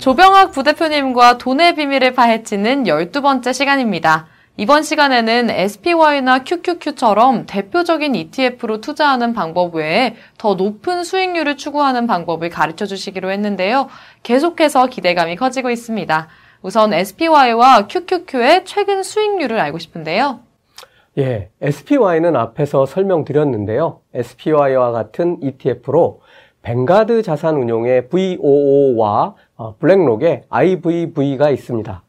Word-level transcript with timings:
조병학 0.00 0.52
부대표님과 0.52 1.36
돈의 1.36 1.74
비밀을 1.74 2.14
파헤치는 2.14 2.84
12번째 2.84 3.52
시간입니다. 3.52 4.28
이번 4.56 4.82
시간에는 4.82 5.50
SPY나 5.50 6.42
QQQ처럼 6.42 7.44
대표적인 7.44 8.14
ETF로 8.14 8.80
투자하는 8.80 9.34
방법 9.34 9.74
외에 9.74 10.16
더 10.38 10.54
높은 10.54 11.04
수익률을 11.04 11.58
추구하는 11.58 12.06
방법을 12.06 12.48
가르쳐 12.48 12.86
주시기로 12.86 13.30
했는데요. 13.30 13.88
계속해서 14.22 14.86
기대감이 14.86 15.36
커지고 15.36 15.68
있습니다. 15.68 16.28
우선 16.62 16.94
SPY와 16.94 17.86
QQQ의 17.86 18.64
최근 18.64 19.02
수익률을 19.02 19.60
알고 19.60 19.78
싶은데요. 19.78 20.40
예, 21.18 21.50
SPY는 21.60 22.36
앞에서 22.36 22.86
설명드렸는데요. 22.86 24.00
SPY와 24.14 24.92
같은 24.92 25.36
ETF로 25.42 26.20
뱅가드 26.62 27.22
자산운용의 27.22 28.08
VOO와 28.08 29.34
어, 29.60 29.76
블랙록의 29.76 30.44
IVV가 30.48 31.50
있습니다. 31.50 32.02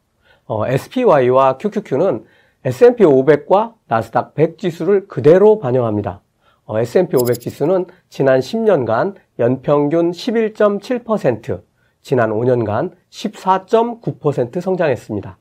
어, 0.46 0.66
SPY와 0.66 1.58
QQQ는 1.58 2.24
S&P 2.64 3.04
500과 3.04 3.74
나스닥 3.88 4.34
100 4.34 4.56
지수를 4.56 5.06
그대로 5.06 5.58
반영합니다. 5.58 6.22
어, 6.64 6.78
S&P 6.78 7.14
500 7.14 7.40
지수는 7.40 7.84
지난 8.08 8.40
10년간 8.40 9.16
연평균 9.38 10.12
11.7%, 10.12 11.60
지난 12.00 12.30
5년간 12.30 12.92
14.9% 13.10 14.58
성장했습니다. 14.62 15.38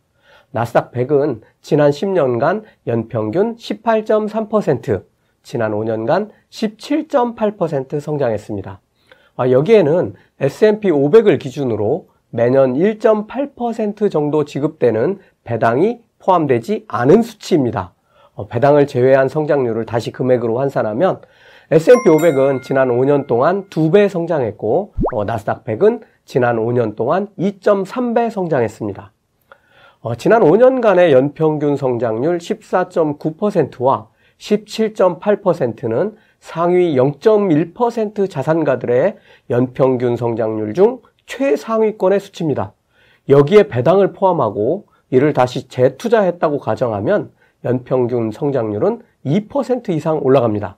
나스닥 0.51 0.91
100은 0.91 1.39
지난 1.62 1.91
10년간 1.91 2.63
연평균 2.87 3.55
18.3%, 3.55 5.05
지난 5.43 5.71
5년간 5.71 6.29
17.8% 6.49 8.01
성장했습니다. 8.01 8.81
아, 9.35 9.49
여기에는 9.49 10.13
S&P 10.40 10.90
500을 10.90 11.40
기준으로 11.40 12.07
매년 12.29 12.74
1.8% 12.76 14.12
정도 14.12 14.46
지급되는 14.46 15.20
배당이 15.43 15.99
포함되지 16.20 16.85
않은 16.87 17.21
수치입니다. 17.21 17.93
어, 18.34 18.48
배당을 18.48 18.87
제외한 18.87 19.27
성장률을 19.27 19.85
다시 19.85 20.12
금액으로 20.12 20.59
환산하면 20.59 21.21
S&P 21.71 22.09
500은 22.09 22.63
지난 22.63 22.90
5년 22.90 23.27
동안 23.27 23.65
2배 23.70 24.09
성장했고 24.09 24.93
어, 25.13 25.24
나스닥 25.26 25.63
100은 25.65 26.02
지난 26.26 26.57
5년 26.57 26.96
동안 26.96 27.27
2.3배 27.37 28.29
성장했습니다. 28.29 29.12
어, 30.02 30.15
지난 30.15 30.41
5년간의 30.41 31.12
연평균 31.12 31.76
성장률 31.76 32.40
14.9%와 32.40 34.07
17.8%는 34.37 36.15
상위 36.41 36.95
0.1% 36.95 38.29
자산가들의 38.29 39.15
연평균 39.51 40.17
성장률 40.17 40.73
중 40.73 40.99
최상위권의 41.27 42.20
수치입니다. 42.20 42.73
여기에 43.29 43.70
배당을 43.70 44.11
포함하고 44.11 44.87
이를 45.12 45.34
다시 45.34 45.67
재투자했다고 45.69 46.57
가정하면 46.57 47.31
연평균 47.63 48.31
성장률은 48.31 49.03
2% 49.25 49.89
이상 49.89 50.19
올라갑니다. 50.21 50.77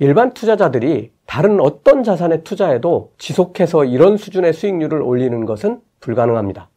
일반 0.00 0.32
투자자들이 0.34 1.12
다른 1.26 1.60
어떤 1.60 2.04
자산에 2.04 2.42
투자해도 2.42 3.12
지속해서 3.18 3.86
이런 3.86 4.16
수준의 4.16 4.52
수익률을 4.52 5.00
올리는 5.02 5.44
것은 5.46 5.80
불가능합니다. 6.00 6.68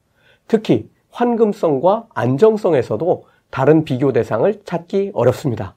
특히 0.48 0.90
환금성과 1.12 2.08
안정성에서도 2.14 3.26
다른 3.52 3.84
비교 3.84 4.14
대상을 4.14 4.62
찾기 4.64 5.12
어렵습니다. 5.14 5.76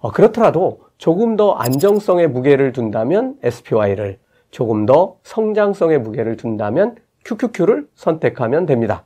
어, 0.00 0.12
그렇더라도 0.12 0.83
조금 1.04 1.36
더 1.36 1.52
안정성의 1.52 2.28
무게를 2.28 2.72
둔다면 2.72 3.34
SPY를, 3.42 4.16
조금 4.50 4.86
더 4.86 5.16
성장성의 5.22 5.98
무게를 6.00 6.38
둔다면 6.38 6.96
QQQ를 7.26 7.88
선택하면 7.94 8.64
됩니다. 8.64 9.04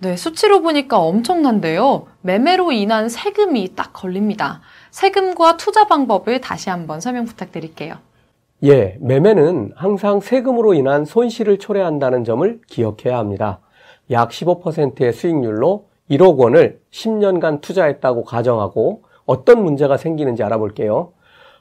네, 0.00 0.14
수치로 0.14 0.62
보니까 0.62 1.00
엄청난데요. 1.00 2.06
매매로 2.20 2.70
인한 2.70 3.08
세금이 3.08 3.74
딱 3.74 3.92
걸립니다. 3.92 4.60
세금과 4.92 5.56
투자 5.56 5.88
방법을 5.88 6.40
다시 6.40 6.70
한번 6.70 7.00
설명 7.00 7.24
부탁드릴게요. 7.24 7.96
예, 8.62 8.96
매매는 9.00 9.72
항상 9.74 10.20
세금으로 10.20 10.74
인한 10.74 11.04
손실을 11.04 11.58
초래한다는 11.58 12.22
점을 12.22 12.60
기억해야 12.68 13.18
합니다. 13.18 13.58
약 14.12 14.30
15%의 14.30 15.12
수익률로 15.12 15.88
1억 16.08 16.36
원을 16.36 16.80
10년간 16.92 17.60
투자했다고 17.60 18.22
가정하고 18.22 19.02
어떤 19.26 19.64
문제가 19.64 19.96
생기는지 19.96 20.44
알아볼게요. 20.44 21.13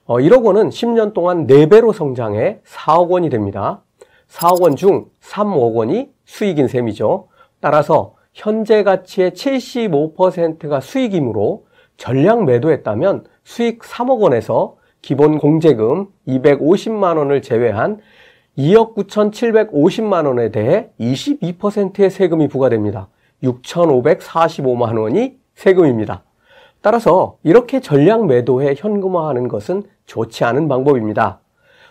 어, 0.06 0.18
1억 0.18 0.44
원은 0.44 0.70
10년 0.70 1.14
동안 1.14 1.48
4배로 1.48 1.94
성장해 1.94 2.60
4억 2.66 3.10
원이 3.10 3.30
됩니다. 3.30 3.84
4억 4.30 4.62
원 4.62 4.76
중 4.76 5.06
3억 5.22 5.76
원이 5.76 6.10
수익인 6.26 6.68
셈이죠. 6.68 7.28
따라서 7.62 8.16
현재 8.34 8.84
가치의 8.84 9.32
75%가 9.32 10.82
수익이므로 10.82 11.66
전량 11.98 12.46
매도했다면 12.46 13.26
수익 13.44 13.80
3억 13.80 14.20
원에서 14.20 14.76
기본 15.02 15.38
공제금 15.38 16.08
250만 16.28 17.18
원을 17.18 17.42
제외한 17.42 18.00
2억 18.58 18.96
9,750만 18.96 20.26
원에 20.26 20.50
대해 20.50 20.90
22%의 21.00 22.10
세금이 22.10 22.48
부과됩니다. 22.50 23.08
6,545만 23.44 25.00
원이 25.00 25.38
세금입니다. 25.56 26.24
따라서 26.84 27.38
이렇게 27.44 27.80
전량 27.80 28.28
매도해 28.28 28.76
현금화하는 28.78 29.48
것은 29.48 29.84
좋지 30.06 30.44
않은 30.44 30.68
방법입니다. 30.68 31.40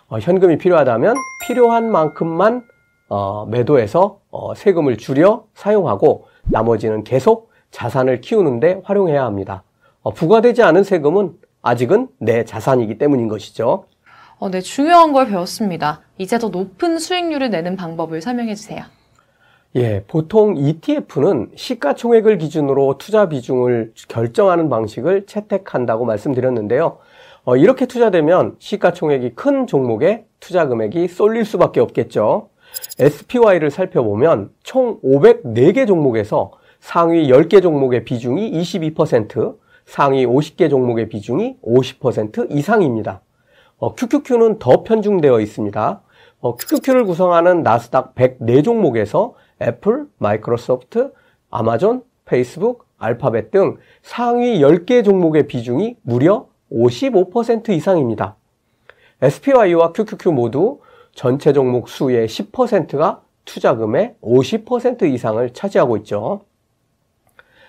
어, 0.09 0.19
현금이 0.19 0.59
필요하다면 0.59 1.15
필요한 1.47 1.91
만큼만 1.91 2.63
어, 3.09 3.47
매도해서 3.47 4.21
어, 4.31 4.55
세금을 4.55 4.99
줄여 4.99 5.47
사용하고 5.55 6.27
나머지는 6.45 7.05
계속 7.05 7.51
자산을 7.71 8.21
키우는데 8.21 8.83
활용해야 8.85 9.25
합니다. 9.25 9.63
어, 10.03 10.13
부과되지 10.13 10.63
않은 10.63 10.85
세금은 10.85 11.39
아직은 11.63 12.09
내 12.19 12.45
자산이기 12.45 12.99
때문인 12.99 13.29
것이죠. 13.29 13.87
어, 14.39 14.51
네, 14.51 14.61
중요한 14.61 15.15
걸 15.15 15.27
배웠습니다. 15.27 16.03
이제 16.19 16.39
더 16.39 16.51
높은 16.51 16.99
수익률을 16.99 17.49
내는 17.49 17.77
방법을 17.77 18.21
설명해 18.21 18.55
주세요. 18.57 18.83
예, 19.75 20.05
보통 20.07 20.59
ETF는 20.59 21.53
시가총액을 21.55 22.37
기준으로 22.37 22.99
투자 22.99 23.31
비중을 23.31 23.95
결정하는 24.07 24.69
방식을 24.69 25.25
채택한다고 25.25 26.05
말씀드렸는데요. 26.05 26.99
어, 27.45 27.57
이렇게 27.57 27.87
투자되면 27.87 28.57
시가총액이 28.59 29.31
큰 29.35 29.67
종목에 29.67 30.27
투자 30.41 30.69
금액이 30.69 31.09
쏠릴 31.09 31.47
수밖에 31.47 31.81
없겠죠. 31.81 32.51
SPY를 32.99 33.71
살펴보면 33.71 34.51
총 34.63 35.01
504개 35.01 35.87
종목에서 35.87 36.53
상위 36.79 37.29
10개 37.29 37.63
종목의 37.63 38.05
비중이 38.05 38.53
22%, 38.53 39.57
상위 39.87 40.27
50개 40.27 40.69
종목의 40.69 41.09
비중이 41.09 41.57
50% 41.65 42.51
이상입니다. 42.51 43.23
어, 43.79 43.95
QQQ는 43.95 44.59
더 44.59 44.83
편중되어 44.83 45.41
있습니다. 45.41 46.03
어, 46.43 46.57
QQQ를 46.57 47.05
구성하는 47.05 47.63
나스닥 47.63 48.15
104 48.15 48.63
종목에서 48.63 49.35
애플, 49.63 50.07
마이크로소프트, 50.19 51.13
아마존, 51.51 52.03
페이스북, 52.25 52.87
알파벳 52.99 53.51
등 53.51 53.77
상위 54.03 54.61
10개 54.61 55.05
종목의 55.05 55.47
비중이 55.47 55.97
무려 56.03 56.47
55% 56.71 57.71
이상입니다. 57.71 58.37
SPY와 59.21 59.93
QQQ 59.93 60.31
모두 60.31 60.81
전체 61.15 61.53
종목 61.53 61.89
수의 61.89 62.27
10%가 62.27 63.23
투자금의 63.45 64.15
50% 64.23 65.03
이상을 65.03 65.53
차지하고 65.53 65.97
있죠. 65.99 66.43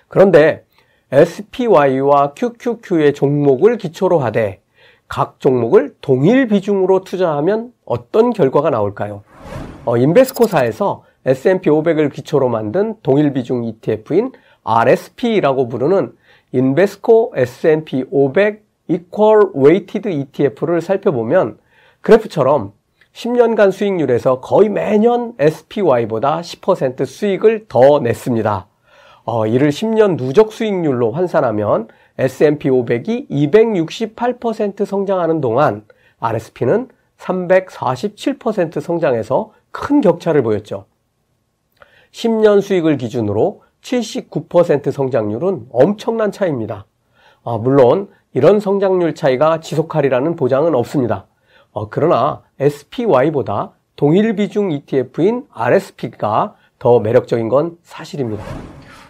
그런데 0.07 0.65
SPY와 1.11 2.33
QQQ의 2.33 3.13
종목을 3.13 3.77
기초로 3.77 4.19
하되 4.19 4.61
각 5.07 5.39
종목을 5.39 5.95
동일 6.01 6.47
비중으로 6.47 7.01
투자하면 7.01 7.73
어떤 7.85 8.31
결과가 8.31 8.69
나올까요? 8.69 9.23
어, 9.85 9.97
인베스코사에서 9.97 11.03
S&P 11.25 11.69
500을 11.69 12.11
기초로 12.11 12.49
만든 12.49 12.95
동일 13.01 13.33
비중 13.33 13.63
ETF인 13.63 14.31
RSP라고 14.63 15.67
부르는 15.67 16.13
인베스코 16.51 17.33
S&P 17.35 18.05
500 18.09 18.63
Equal 18.87 19.47
Weighted 19.55 20.09
ETF를 20.09 20.81
살펴보면 20.81 21.57
그래프처럼 22.01 22.73
10년간 23.13 23.71
수익률에서 23.71 24.41
거의 24.41 24.69
매년 24.69 25.33
SPY보다 25.39 26.41
10% 26.41 27.05
수익을 27.05 27.65
더 27.69 27.99
냈습니다. 27.99 28.67
어, 29.25 29.47
이를 29.47 29.69
10년 29.69 30.17
누적 30.17 30.51
수익률로 30.51 31.11
환산하면 31.11 31.87
S&P 32.17 32.69
500이 32.69 33.29
268% 33.29 34.85
성장하는 34.85 35.41
동안 35.41 35.85
RSP는 36.19 36.89
347% 37.17 38.81
성장해서 38.81 39.53
큰 39.71 40.01
격차를 40.01 40.43
보였죠. 40.43 40.85
10년 42.13 42.61
수익을 42.61 42.97
기준으로 42.97 43.63
79% 43.81 44.91
성장률은 44.91 45.67
엄청난 45.71 46.31
차이입니다. 46.31 46.85
아, 47.43 47.57
물론 47.57 48.07
이런 48.33 48.59
성장률 48.59 49.15
차이가 49.15 49.59
지속하리라는 49.59 50.35
보장은 50.35 50.73
없습니다. 50.75 51.27
어, 51.71 51.89
그러나 51.89 52.41
SPY보다 52.59 53.71
동일 53.95 54.35
비중 54.35 54.71
ETF인 54.71 55.45
RSP가 55.51 56.55
더 56.79 56.99
매력적인 56.99 57.49
건 57.49 57.77
사실입니다. 57.83 58.43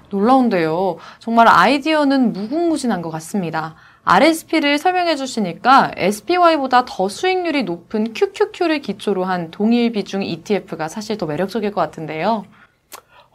놀라운데요. 0.10 0.98
정말 1.20 1.48
아이디어는 1.48 2.34
무궁무진한 2.34 3.02
것 3.02 3.10
같습니다. 3.12 3.76
RSP를 4.04 4.78
설명해 4.78 5.16
주시니까 5.16 5.92
SPY보다 5.96 6.86
더 6.86 7.08
수익률이 7.08 7.64
높은 7.64 8.14
QQQ를 8.14 8.82
기초로 8.82 9.24
한 9.24 9.50
동일 9.50 9.92
비중 9.92 10.24
ETF가 10.24 10.88
사실 10.88 11.18
더 11.18 11.26
매력적일 11.26 11.72
것 11.72 11.82
같은데요. 11.82 12.46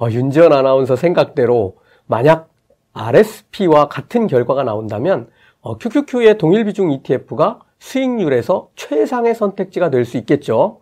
어, 0.01 0.09
윤지연 0.11 0.53
아나운서 0.53 0.97
생각대로 0.97 1.77
만약 2.07 2.49
RSP와 2.93 3.89
같은 3.89 4.27
결과가 4.27 4.63
나온다면 4.63 5.29
어, 5.61 5.77
QQQ의 5.77 6.39
동일 6.39 6.65
비중 6.65 6.93
ETF가 6.93 7.61
수익률에서 7.79 8.69
최상의 8.77 9.35
선택지가 9.35 9.91
될 9.91 10.05
수 10.05 10.17
있겠죠. 10.19 10.81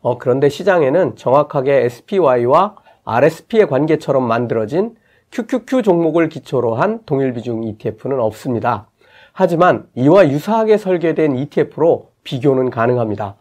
어, 0.00 0.18
그런데 0.18 0.48
시장에는 0.48 1.16
정확하게 1.16 1.84
SPY와 1.84 2.76
RSP의 3.04 3.68
관계처럼 3.68 4.26
만들어진 4.26 4.96
QQQ 5.30 5.82
종목을 5.82 6.28
기초로 6.28 6.74
한 6.74 7.00
동일 7.06 7.32
비중 7.32 7.64
ETF는 7.64 8.20
없습니다. 8.20 8.88
하지만 9.32 9.86
이와 9.94 10.28
유사하게 10.28 10.78
설계된 10.78 11.36
ETF로 11.36 12.10
비교는 12.22 12.70
가능합니다. 12.70 13.36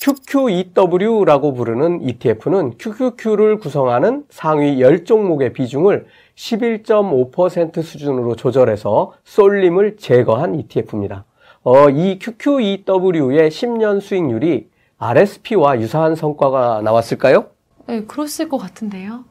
QQEW라고 0.00 1.54
부르는 1.54 2.02
ETF는 2.02 2.78
QQQ를 2.78 3.58
구성하는 3.58 4.24
상위 4.28 4.76
10종목의 4.76 5.52
비중을 5.52 6.06
11.5% 6.36 7.82
수준으로 7.82 8.36
조절해서 8.36 9.14
쏠림을 9.24 9.96
제거한 9.96 10.54
ETF입니다. 10.54 11.24
어, 11.62 11.88
이 11.90 12.18
QQEW의 12.18 13.50
10년 13.50 14.00
수익률이 14.00 14.68
RSP와 14.98 15.80
유사한 15.80 16.14
성과가 16.14 16.82
나왔을까요? 16.82 17.46
네, 17.86 18.04
그랬을 18.04 18.48
것 18.48 18.58
같은데요. 18.58 19.24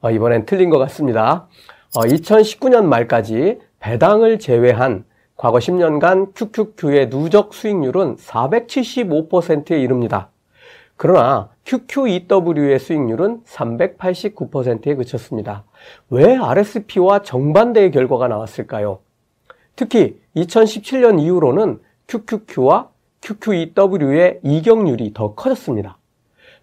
어, 0.00 0.10
이번엔 0.10 0.46
틀린 0.46 0.70
것 0.70 0.78
같습니다. 0.78 1.46
어, 1.94 2.00
2019년 2.02 2.84
말까지 2.84 3.58
배당을 3.80 4.38
제외한 4.38 5.04
과거 5.38 5.58
10년간 5.58 6.34
QQQ의 6.34 7.10
누적 7.10 7.54
수익률은 7.54 8.16
475%에 8.16 9.80
이릅니다. 9.80 10.30
그러나 10.96 11.48
QQEW의 11.64 12.80
수익률은 12.80 13.42
389%에 13.44 14.96
그쳤습니다. 14.96 15.62
왜 16.10 16.36
RSP와 16.36 17.22
정반대의 17.22 17.92
결과가 17.92 18.26
나왔을까요? 18.26 18.98
특히 19.76 20.20
2017년 20.34 21.20
이후로는 21.20 21.78
QQQ와 22.08 22.88
QQEW의 23.20 24.40
이격률이 24.42 25.12
더 25.14 25.36
커졌습니다. 25.36 25.98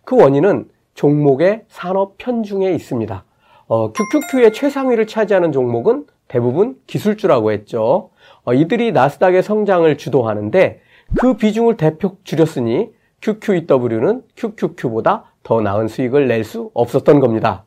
그 0.04 0.18
원인은 0.22 0.68
종목의 0.96 1.64
산업 1.70 2.18
편중에 2.18 2.72
있습니다. 2.72 3.24
어, 3.68 3.94
QQQ의 3.94 4.52
최상위를 4.52 5.08
차지하는 5.08 5.54
종목은 5.54 6.08
대부분 6.28 6.76
기술주라고 6.88 7.52
했죠. 7.52 8.10
어, 8.44 8.54
이들이 8.54 8.92
나스닥의 8.92 9.44
성장을 9.44 9.98
주도하는데 9.98 10.82
그 11.20 11.36
비중을 11.36 11.78
대폭 11.78 12.26
줄였으니 12.26 12.90
QQEW는 13.22 14.24
QQQ보다 14.36 15.26
더 15.44 15.62
나은 15.62 15.88
수익을 15.88 16.28
낼 16.28 16.44
수 16.44 16.72
없었던 16.74 17.20
겁니다. 17.20 17.66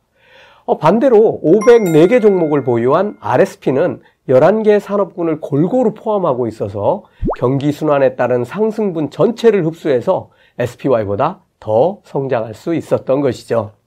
어, 0.64 0.76
반대로 0.78 1.40
504개 1.43 2.20
종목을 2.20 2.62
보유한 2.64 3.16
RSP는 3.20 4.02
11개 4.28 4.78
산업군을 4.78 5.40
골고루 5.40 5.94
포함하고 5.94 6.46
있어서 6.46 7.05
경기 7.38 7.72
순환에 7.72 8.16
따른 8.16 8.44
상승분 8.44 9.10
전체를 9.10 9.64
흡수해서 9.64 10.31
SPY보다 10.58 11.40
더 11.58 12.00
성장할 12.05 12.55
수 12.55 12.75
있었던 12.75 13.20
것이죠. 13.20 13.78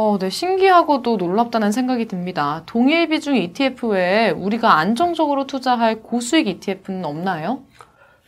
어, 0.00 0.16
네, 0.16 0.30
신기하고도 0.30 1.16
놀랍다는 1.16 1.72
생각이 1.72 2.06
듭니다. 2.06 2.62
동일 2.66 3.08
비중 3.08 3.34
ETF 3.34 3.88
외에 3.88 4.30
우리가 4.30 4.78
안정적으로 4.78 5.48
투자할 5.48 6.02
고수익 6.02 6.46
ETF는 6.46 7.04
없나요? 7.04 7.62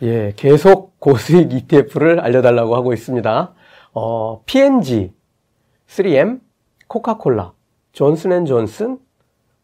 예, 0.02 0.32
계속 0.34 0.98
고수익 0.98 1.52
ETF를 1.52 2.18
알려달라고 2.18 2.74
하고 2.74 2.92
있습니다. 2.92 3.52
어, 3.92 4.42
P&G, 4.46 5.12
3M, 5.86 6.40
코카콜라, 6.88 7.52
존슨앤존슨, 7.92 8.98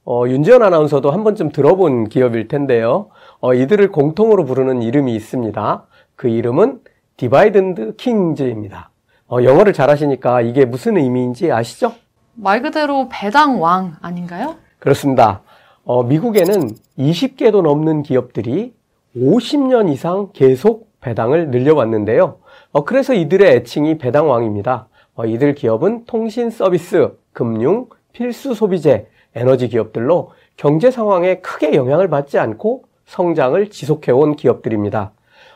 어, 0.05 0.29
윤지연 0.29 0.63
아나운서도 0.63 1.11
한 1.11 1.25
번쯤 1.25 1.51
들어본 1.51 2.09
기업일 2.09 2.47
텐데요. 2.47 3.09
어, 3.41 3.53
이들을 3.53 3.91
공통으로 3.91 4.45
부르는 4.45 4.81
이름이 4.81 5.13
있습니다. 5.13 5.87
그 6.15 6.29
이름은 6.29 6.83
dividend 7.17 7.97
kings입니다. 7.97 8.91
어, 9.29 9.43
영어를 9.43 9.73
잘하시니까 9.73 10.43
이게 10.43 10.65
무슨 10.65 10.97
의미인지 10.97 11.51
아시죠? 11.51 11.93
말 12.35 12.63
그대로 12.63 13.09
배당 13.11 13.61
왕 13.61 13.97
아닌가요? 14.01 14.57
그렇습니다. 14.79 15.43
어, 15.85 16.05
미국에는 16.05 16.71
20개도 16.99 17.63
넘는 17.63 18.03
기업들이 18.03 18.73
50년 19.17 19.91
이상 19.93 20.29
계속 20.33 20.91
배당을 21.01 21.51
늘려왔는데요. 21.51 22.39
어, 22.73 22.85
그래서 22.85 23.15
이들의 23.15 23.51
애칭이 23.57 23.99
배당왕입니다. 23.99 24.89
어, 25.17 25.25
이들 25.25 25.55
기업은 25.55 26.05
통신 26.05 26.51
서비스, 26.51 27.11
금융, 27.33 27.87
필수 28.13 28.55
소비재, 28.55 29.07
에너지 29.35 29.69
기업들로 29.69 30.31
경제 30.57 30.91
상황에 30.91 31.41
크게 31.41 31.75
영향을 31.75 32.09
받지 32.09 32.39
않고 32.39 32.85
성장을 33.07 33.71
지속해온 33.71 34.37
기업들입니다. 34.37 35.13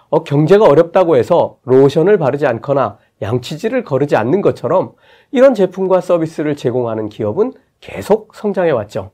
어, 0.09 0.25
경제가 0.25 0.65
어렵다고 0.65 1.17
해서 1.17 1.59
로션을 1.65 2.19
바르지 2.19 2.47
않거나 2.47 2.99
양치질을 3.23 3.85
거르지 3.85 4.17
않는 4.17 4.41
것처럼 4.41 4.93
이런 5.31 5.55
제품과 5.55 6.01
서비스를 6.01 6.57
제공하는 6.57 7.09
기업은 7.09 7.53
계속 7.81 8.35
성장해 8.35 8.71
왔죠. 8.71 9.11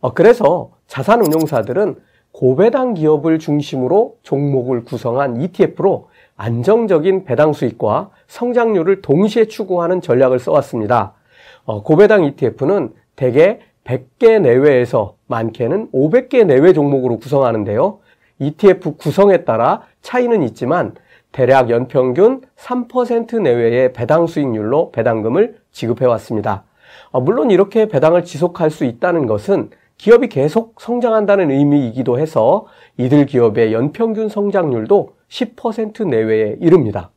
어, 0.00 0.14
그래서 0.14 0.70
자산운용사들은 0.86 1.96
고배당 2.32 2.94
기업을 2.94 3.38
중심으로 3.38 4.16
종목을 4.22 4.84
구성한 4.84 5.40
ETF로 5.42 6.08
안정적인 6.36 7.24
배당 7.24 7.52
수익과 7.52 8.10
성장률을 8.28 9.02
동시에 9.02 9.46
추구하는 9.46 10.00
전략을 10.00 10.38
써왔습니다. 10.38 11.14
어, 11.64 11.82
고배당 11.82 12.24
ETF는 12.24 12.94
대개 13.16 13.60
100개 13.84 14.40
내외에서 14.40 15.16
많게는 15.26 15.90
500개 15.92 16.46
내외 16.46 16.72
종목으로 16.72 17.18
구성하는데요. 17.18 17.98
ETF 18.38 18.96
구성에 18.96 19.44
따라 19.44 19.82
차이는 20.00 20.42
있지만 20.44 20.94
대략 21.32 21.70
연평균 21.70 22.42
3% 22.56 23.40
내외의 23.40 23.92
배당 23.92 24.26
수익률로 24.26 24.90
배당금을 24.90 25.56
지급해 25.72 26.06
왔습니다. 26.06 26.64
어, 27.10 27.20
물론 27.20 27.50
이렇게 27.50 27.86
배당을 27.86 28.24
지속할 28.24 28.70
수 28.70 28.84
있다는 28.84 29.26
것은 29.26 29.70
기업이 29.96 30.28
계속 30.28 30.80
성장한다는 30.80 31.50
의미이기도 31.50 32.18
해서 32.18 32.66
이들 32.96 33.26
기업의 33.26 33.72
연평균 33.72 34.28
성장률도 34.28 35.14
10% 35.28 36.06
내외에 36.06 36.56
이릅니다. 36.60 37.10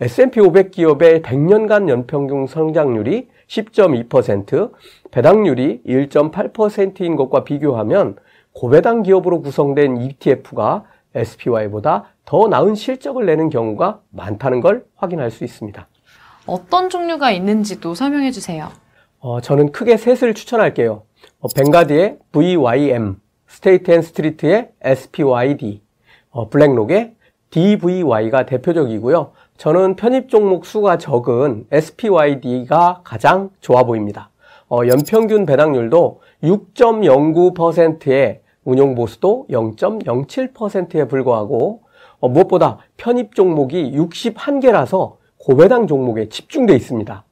S&P 0.00 0.40
500 0.40 0.70
기업의 0.72 1.22
100년간 1.22 1.88
연평균 1.88 2.46
성장률이 2.46 3.28
10.2%, 3.48 4.72
배당률이 5.10 5.80
1.8%인 5.86 7.16
것과 7.16 7.44
비교하면 7.44 8.16
고배당 8.52 9.02
기업으로 9.02 9.40
구성된 9.40 9.96
ETF가 10.02 10.84
SPY보다 11.14 12.15
더 12.26 12.48
나은 12.48 12.74
실적을 12.74 13.24
내는 13.24 13.48
경우가 13.50 14.00
많다는 14.10 14.60
걸 14.60 14.84
확인할 14.96 15.30
수 15.30 15.44
있습니다. 15.44 15.88
어떤 16.44 16.90
종류가 16.90 17.30
있는지도 17.30 17.94
설명해 17.94 18.32
주세요. 18.32 18.68
어, 19.20 19.40
저는 19.40 19.72
크게 19.72 19.96
셋을 19.96 20.34
추천할게요. 20.34 21.04
어, 21.38 21.48
Vanguard의 21.48 22.18
VYM, 22.32 23.16
State 23.46 23.92
and 23.92 24.02
Street의 24.02 24.70
SPYD, 24.82 25.82
어, 26.30 26.48
BlackRock의 26.48 27.14
DVY가 27.50 28.44
대표적이고요. 28.44 29.30
저는 29.56 29.94
편입 29.94 30.28
종목 30.28 30.66
수가 30.66 30.98
적은 30.98 31.66
SPYD가 31.70 33.02
가장 33.04 33.50
좋아 33.60 33.84
보입니다. 33.84 34.30
어, 34.68 34.80
연평균 34.86 35.46
배당률도 35.46 36.20
6.09%에 36.42 38.42
운용보수도 38.64 39.46
0.07%에 39.48 41.06
불과하고 41.06 41.85
어, 42.20 42.28
무엇보다 42.28 42.78
편입 42.96 43.34
종목이 43.34 43.92
61개라서 43.92 45.16
고배당 45.38 45.86
종목에 45.86 46.28
집중돼 46.28 46.74
있습니다. 46.74 47.24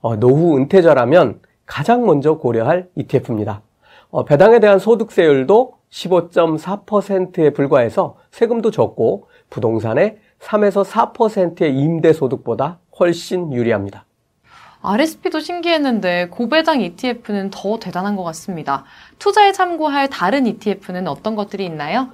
어, 0.00 0.16
노후 0.16 0.56
은퇴자라면 0.56 1.40
가장 1.66 2.04
먼저 2.06 2.38
고려할 2.38 2.88
ETF입니다. 2.96 3.62
어, 4.10 4.24
배당에 4.24 4.58
대한 4.58 4.78
소득세율도 4.78 5.74
15.4%에 5.90 7.50
불과해서 7.50 8.16
세금도 8.30 8.70
적고 8.70 9.28
부동산의 9.50 10.18
3에서 10.40 10.84
4%의 10.84 11.76
임대소득보다 11.76 12.78
훨씬 12.98 13.52
유리합니다. 13.52 14.04
RSP도 14.82 15.40
신기했는데 15.40 16.28
고배당 16.30 16.80
ETF는 16.80 17.50
더 17.50 17.78
대단한 17.78 18.16
것 18.16 18.24
같습니다. 18.24 18.84
투자에 19.18 19.52
참고할 19.52 20.08
다른 20.08 20.46
ETF는 20.46 21.06
어떤 21.06 21.36
것들이 21.36 21.66
있나요? 21.66 22.08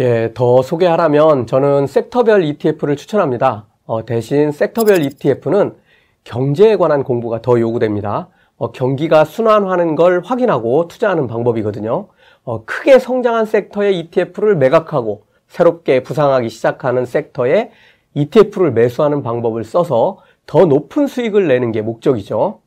예, 0.00 0.32
더 0.34 0.60
소개하라면 0.60 1.46
저는 1.46 1.86
섹터별 1.86 2.42
ETF를 2.42 2.96
추천합니다. 2.96 3.66
어, 3.86 4.04
대신 4.04 4.50
섹터별 4.50 5.02
ETF는 5.02 5.76
경제에 6.24 6.74
관한 6.74 7.04
공부가 7.04 7.40
더 7.40 7.60
요구됩니다. 7.60 8.28
어, 8.56 8.72
경기가 8.72 9.24
순환하는 9.24 9.94
걸 9.94 10.20
확인하고 10.24 10.88
투자하는 10.88 11.28
방법이거든요. 11.28 12.08
어, 12.42 12.64
크게 12.64 12.98
성장한 12.98 13.46
섹터의 13.46 14.00
ETF를 14.00 14.56
매각하고 14.56 15.26
새롭게 15.46 16.02
부상하기 16.02 16.48
시작하는 16.48 17.06
섹터에 17.06 17.70
ETF를 18.14 18.72
매수하는 18.72 19.22
방법을 19.22 19.62
써서 19.62 20.18
더 20.44 20.64
높은 20.66 21.06
수익을 21.06 21.46
내는 21.46 21.70
게 21.70 21.82
목적이죠. 21.82 22.58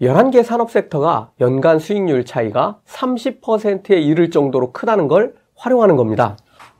11개 0.00 0.44
산업 0.44 0.70
섹터가 0.70 1.32
연간 1.40 1.80
수익률 1.80 2.24
차이가 2.24 2.78
30%에 2.86 4.00
이를 4.00 4.30
정도로 4.30 4.70
크다는 4.70 5.08
걸 5.08 5.34
활용하는 5.56 5.96
겁니다. 5.96 6.36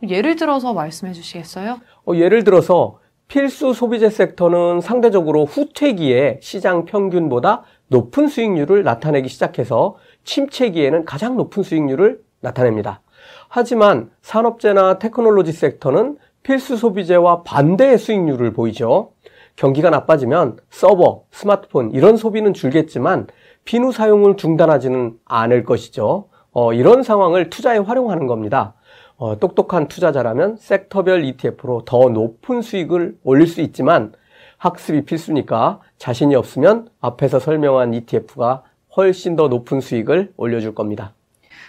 예를 0.08 0.36
들어서 0.36 0.72
말씀해 0.72 1.12
주시겠어요? 1.12 1.80
어, 2.06 2.14
예를 2.14 2.44
들어서 2.44 2.98
필수 3.28 3.72
소비재 3.72 4.10
섹터는 4.10 4.80
상대적으로 4.80 5.46
후퇴기에 5.46 6.40
시장 6.42 6.84
평균보다 6.84 7.62
높은 7.88 8.28
수익률을 8.28 8.82
나타내기 8.82 9.28
시작해서 9.28 9.96
침체기에는 10.24 11.04
가장 11.04 11.36
높은 11.36 11.62
수익률을 11.62 12.20
나타냅니다. 12.40 13.00
하지만 13.48 14.10
산업재나 14.20 14.98
테크놀로지 14.98 15.52
섹터는 15.52 16.18
필수 16.42 16.76
소비재와 16.76 17.42
반대의 17.44 17.98
수익률을 17.98 18.52
보이죠. 18.52 19.12
경기가 19.56 19.90
나빠지면 19.90 20.58
서버, 20.70 21.24
스마트폰 21.30 21.92
이런 21.92 22.16
소비는 22.16 22.52
줄겠지만 22.54 23.28
비누 23.64 23.92
사용을 23.92 24.36
중단하지는 24.36 25.18
않을 25.24 25.64
것이죠. 25.64 26.28
어, 26.50 26.72
이런 26.72 27.02
상황을 27.02 27.48
투자에 27.48 27.78
활용하는 27.78 28.26
겁니다. 28.26 28.74
어, 29.22 29.38
똑똑한 29.38 29.86
투자자라면 29.86 30.56
섹터별 30.56 31.24
ETF로 31.24 31.84
더 31.84 32.08
높은 32.08 32.60
수익을 32.60 33.18
올릴 33.22 33.46
수 33.46 33.60
있지만 33.60 34.12
학습이 34.58 35.04
필수니까 35.04 35.78
자신이 35.96 36.34
없으면 36.34 36.88
앞에서 37.00 37.38
설명한 37.38 37.94
ETF가 37.94 38.64
훨씬 38.96 39.36
더 39.36 39.46
높은 39.46 39.80
수익을 39.80 40.32
올려줄 40.36 40.74
겁니다. 40.74 41.12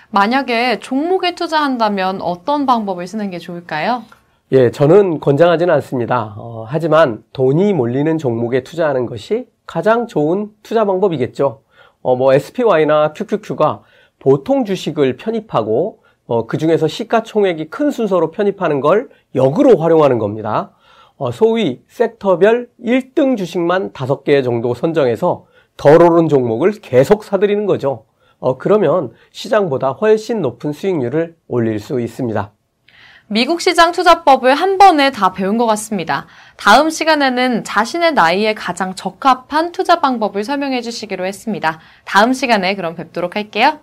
만약에 0.10 0.80
종목에 0.80 1.36
투자한다면 1.36 2.24
어떤 2.24 2.66
방법을 2.66 3.06
쓰는 3.06 3.30
게 3.30 3.38
좋을까요? 3.38 4.02
예, 4.52 4.72
저는 4.72 5.20
권장하지는 5.20 5.72
않습니다. 5.76 6.34
어, 6.40 6.66
하지만 6.68 7.24
돈이 7.34 7.74
몰리는 7.74 8.18
종목에 8.18 8.64
투자하는 8.64 9.06
것이 9.06 9.48
가장 9.68 10.08
좋은 10.08 10.50
투자 10.64 10.86
방법이겠죠. 10.86 11.62
어, 12.02 12.16
뭐 12.16 12.34
SPY나 12.34 13.14
QQQ가 13.14 13.84
보통 14.18 14.66
주식을 14.66 15.18
편입하고 15.18 16.02
어, 16.26 16.46
그 16.46 16.58
중에서 16.58 16.88
시가총액이 16.88 17.70
큰 17.70 17.92
순서로 17.92 18.32
편입하는 18.32 18.80
걸 18.80 19.10
역으로 19.36 19.78
활용하는 19.78 20.20
겁니다. 20.20 20.72
어, 21.18 21.32
소위 21.32 21.82
섹터별 21.88 22.70
1등 22.84 23.38
주식만 23.38 23.92
5개 23.92 24.44
정도 24.44 24.74
선정해서 24.74 25.46
덜 25.78 26.02
오른 26.02 26.30
종목을 26.30 26.74
계속 26.82 27.24
사들이는 27.24 27.66
거죠. 27.66 28.06
어, 28.40 28.58
그러면 28.58 29.14
시장보다 29.32 29.92
훨씬 29.92 30.42
높은 30.42 30.74
수익률을 30.74 31.36
올릴 31.48 31.80
수 31.80 32.00
있습니다. 32.00 32.52
미국 33.28 33.62
시장 33.62 33.92
투자법을 33.94 34.54
한 34.54 34.78
번에 34.78 35.12
다 35.12 35.32
배운 35.32 35.58
것 35.58 35.66
같습니다. 35.66 36.28
다음 36.58 36.90
시간에는 36.90 37.64
자신의 37.64 38.14
나이에 38.14 38.54
가장 38.54 38.96
적합한 38.96 39.72
투자 39.72 40.02
방법을 40.02 40.44
설명해 40.44 40.82
주시기로 40.82 41.26
했습니다. 41.26 41.80
다음 42.06 42.34
시간에 42.34 42.76
그럼 42.76 42.96
뵙도록 42.96 43.36
할게요. 43.36 43.80